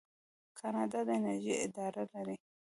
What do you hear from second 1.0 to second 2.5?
د انرژۍ اداره لري.